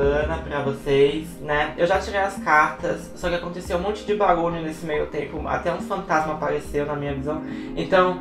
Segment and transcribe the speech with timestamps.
[0.00, 1.74] semana pra vocês, né?
[1.76, 5.46] Eu já tirei as cartas, só que aconteceu um monte de barulho nesse meio tempo,
[5.46, 7.42] até um fantasma apareceu na minha visão.
[7.76, 8.18] Então,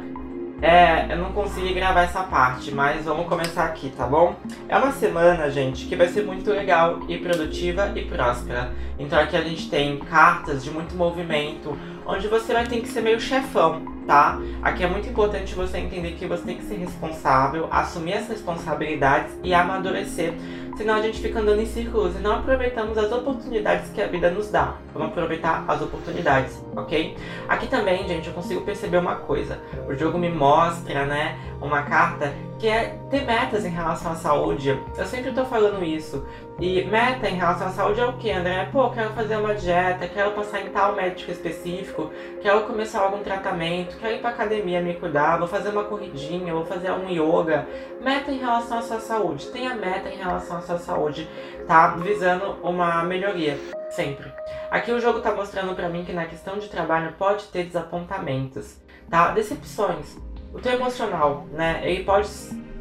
[0.61, 4.35] é, eu não consegui gravar essa parte, mas vamos começar aqui, tá bom?
[4.67, 8.73] É uma semana, gente, que vai ser muito legal e produtiva e próspera.
[8.97, 12.99] Então aqui a gente tem cartas de muito movimento, onde você vai ter que ser
[12.99, 14.37] meio chefão, tá?
[14.61, 19.33] Aqui é muito importante você entender que você tem que ser responsável, assumir essas responsabilidades
[19.41, 20.33] e amadurecer.
[20.77, 24.29] Senão a gente fica andando em círculos e não aproveitamos as oportunidades que a vida
[24.29, 24.75] nos dá.
[24.93, 27.17] Vamos aproveitar as oportunidades, ok?
[27.47, 29.59] Aqui também, gente, eu consigo perceber uma coisa.
[29.87, 34.77] O jogo me mostra, né, uma carta que é ter metas em relação à saúde.
[34.97, 36.27] Eu sempre tô falando isso.
[36.59, 38.67] E meta em relação à saúde é o que, André?
[38.69, 43.97] Pô, quero fazer uma dieta, quero passar em tal médico específico, quero começar algum tratamento,
[43.97, 47.65] quero ir pra academia me cuidar, vou fazer uma corridinha, vou fazer um yoga.
[48.01, 49.47] Meta em relação à sua saúde.
[49.47, 51.29] Tenha meta em relação à sua saúde,
[51.65, 51.95] tá?
[51.95, 53.57] Visando uma melhoria.
[53.89, 54.29] Sempre.
[54.69, 58.77] Aqui o jogo tá mostrando para mim que na questão de trabalho pode ter desapontamentos,
[59.09, 59.31] tá?
[59.31, 60.17] Decepções
[60.53, 61.81] o teu emocional, né?
[61.83, 62.29] Ele pode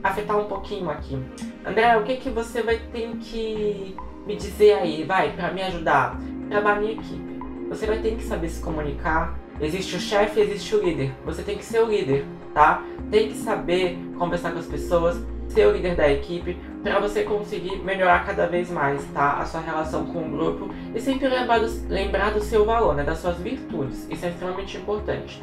[0.02, 1.18] afetar um pouquinho aqui.
[1.64, 6.18] André, o que que você vai ter que me dizer aí, vai, para me ajudar?
[6.48, 7.38] Trabalhar em equipe.
[7.68, 9.38] Você vai ter que saber se comunicar.
[9.60, 11.12] Existe o chefe, existe o líder.
[11.24, 12.82] Você tem que ser o líder, tá?
[13.10, 17.76] Tem que saber conversar com as pessoas, ser o líder da equipe, para você conseguir
[17.78, 19.38] melhorar cada vez mais, tá?
[19.38, 23.02] A sua relação com o grupo e sempre lembrar do, lembrar do seu valor, né?
[23.02, 24.06] Das suas virtudes.
[24.10, 25.42] Isso é extremamente importante.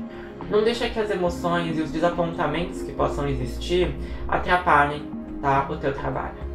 [0.49, 3.95] Não deixa que as emoções e os desapontamentos que possam existir
[4.27, 5.09] atrapalhem
[5.41, 6.45] tá, o teu trabalho.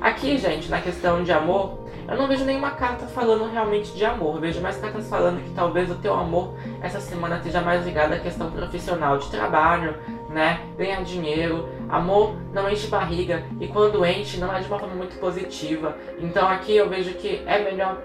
[0.00, 4.36] Aqui, gente, na questão de amor, eu não vejo nenhuma carta falando realmente de amor.
[4.36, 8.12] Eu vejo mais cartas falando que talvez o teu amor essa semana esteja mais ligado
[8.12, 9.94] à questão profissional de trabalho,
[10.30, 10.60] né?
[10.76, 11.68] Ganhar dinheiro.
[11.88, 15.96] Amor não enche barriga e quando enche não é de uma forma muito positiva.
[16.18, 18.02] Então aqui eu vejo que é melhor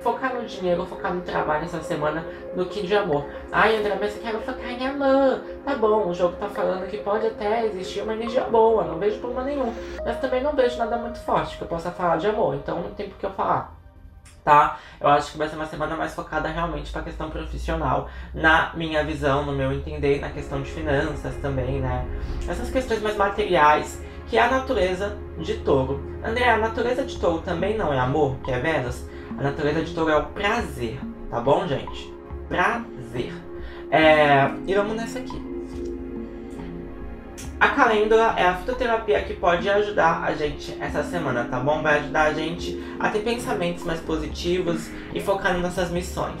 [0.00, 2.24] focar no dinheiro, focar no trabalho essa semana
[2.54, 3.24] do que de amor.
[3.50, 5.40] Ai, André, mas eu quero focar em amor.
[5.64, 9.20] Tá bom, o jogo tá falando que pode até existir uma energia boa, não vejo
[9.20, 9.72] problema nenhum.
[10.04, 12.90] Mas também não vejo nada muito forte que eu possa falar de amor, então não
[12.90, 13.77] tem por que eu falar.
[14.48, 14.78] Tá?
[14.98, 18.72] Eu acho que vai ser uma semana mais focada realmente para a questão profissional, na
[18.74, 22.06] minha visão, no meu entender, na questão de finanças também, né?
[22.48, 26.02] Essas questões mais materiais, que é a natureza de touro.
[26.24, 29.04] André, a natureza de touro também não é amor, que é Vênus?
[29.38, 30.98] A natureza de touro é o prazer,
[31.28, 32.10] tá bom, gente?
[32.48, 33.34] Prazer.
[33.90, 35.57] É, e vamos nessa aqui.
[37.60, 41.82] A calêndula é a fitoterapia que pode ajudar a gente essa semana, tá bom?
[41.82, 46.40] Vai ajudar a gente a ter pensamentos mais positivos e focar nas nossas missões.